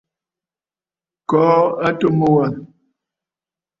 [1.29, 2.45] Kɔɔ atu mu wâ.